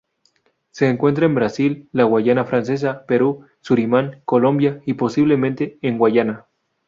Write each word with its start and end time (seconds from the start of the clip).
Se 0.71 0.89
encuentra 0.89 1.27
en 1.27 1.35
Brasil, 1.35 1.87
la 1.91 2.05
Guayana 2.05 2.43
Francesa, 2.43 3.05
Perú, 3.05 3.45
Surinam, 3.59 4.13
Colombia 4.25 4.81
y, 4.83 4.95
posiblemente, 4.95 5.77
en 5.83 5.99
Guyana. 5.99 6.45